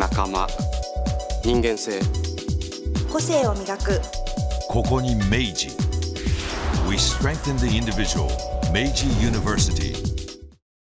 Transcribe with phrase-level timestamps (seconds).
[0.00, 0.46] 仲間
[1.44, 2.00] 人間性
[3.12, 4.00] 個性を磨く
[4.66, 5.68] ここに明治
[6.88, 8.26] We strengthen the individual
[8.72, 10.09] 明治 University